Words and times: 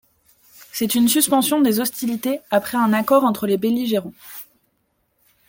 C’est 0.73 0.95
une 0.95 1.07
suspension 1.07 1.61
des 1.61 1.79
hostilités 1.79 2.39
après 2.49 2.79
un 2.79 2.91
accord 2.91 3.23
entre 3.23 3.45
les 3.45 3.57
belligérants. 3.59 4.15